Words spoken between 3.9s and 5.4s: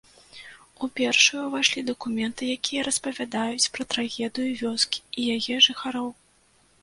трагедыю вёскі і